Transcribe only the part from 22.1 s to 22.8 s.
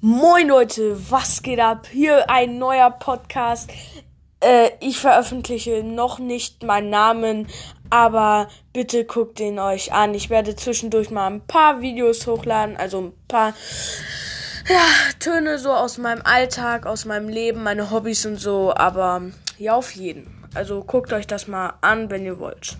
ihr wollt.